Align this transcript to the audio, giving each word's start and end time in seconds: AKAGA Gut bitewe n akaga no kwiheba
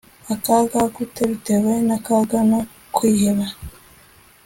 AKAGA 0.33 0.81
Gut 0.93 1.15
bitewe 1.29 1.73
n 1.87 1.89
akaga 1.97 2.39
no 2.49 2.59
kwiheba 2.95 3.45